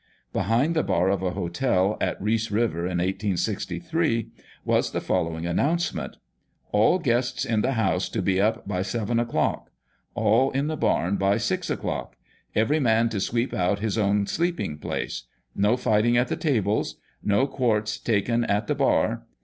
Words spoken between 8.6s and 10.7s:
by seven o'clock; all in